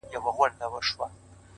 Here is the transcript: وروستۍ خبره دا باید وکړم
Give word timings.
وروستۍ 0.03 0.19
خبره 0.35 0.53
دا 0.59 0.67
باید 0.69 0.83
وکړم 0.87 1.11